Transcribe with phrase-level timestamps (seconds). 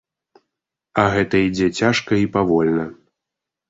[1.03, 2.93] А гэта ідзе цяжка і павольна.